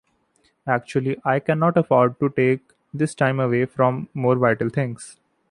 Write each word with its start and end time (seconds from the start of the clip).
Actually, 0.65 1.17
I 1.23 1.39
cannot 1.39 1.77
afford 1.77 2.19
to 2.21 2.29
take 2.29 2.61
this 2.91 3.13
time 3.13 3.39
away 3.39 3.65
from 3.65 4.09
more 4.15 4.35
vital 4.35 4.69
things. 4.69 5.19